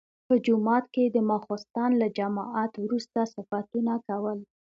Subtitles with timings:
[0.27, 4.39] په جومات کې د ماخستن له جماعت وروسته صفتونه کول.